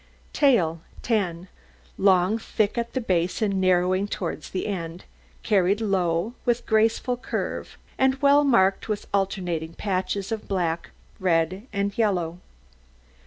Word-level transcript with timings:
TAIL 0.33 0.81
10 1.03 1.47
Long, 1.95 2.39
thick 2.39 2.75
at 2.75 2.93
the 2.93 3.01
base 3.01 3.39
and 3.39 3.61
narrowing 3.61 4.07
towards 4.07 4.49
the 4.49 4.65
end, 4.65 5.05
carried 5.43 5.79
low, 5.79 6.33
with 6.43 6.65
graceful 6.65 7.15
curve, 7.15 7.77
and 7.99 8.19
well 8.19 8.43
marked 8.43 8.89
with 8.89 9.05
alternate 9.13 9.77
patches 9.77 10.31
of 10.31 10.47
black, 10.47 10.89
red, 11.19 11.67
and 11.71 11.95
yellow. 11.99 12.39